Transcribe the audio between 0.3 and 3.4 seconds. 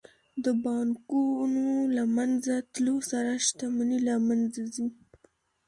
د بانکونو له منځه تلو سره